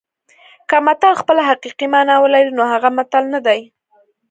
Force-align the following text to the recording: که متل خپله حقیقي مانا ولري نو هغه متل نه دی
که 0.69 0.77
متل 0.85 1.13
خپله 1.21 1.41
حقیقي 1.49 1.87
مانا 1.93 2.15
ولري 2.19 2.51
نو 2.57 2.63
هغه 2.73 2.89
متل 2.97 3.23
نه 3.33 3.39
دی 3.45 3.59